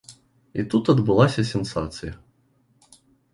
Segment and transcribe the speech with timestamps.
[0.61, 2.13] І тут адбылася сенсацыя.